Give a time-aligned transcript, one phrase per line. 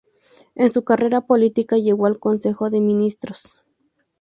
[0.55, 3.61] En su carrera política llegó al Consejo de Ministros.